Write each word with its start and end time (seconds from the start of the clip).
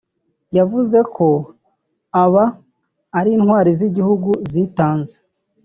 yavuze 0.57 0.97
ko 1.15 1.27
aba 2.23 2.45
ari 3.19 3.29
intwari 3.37 3.69
z’igihugu 3.77 4.29
zitanze 4.51 5.15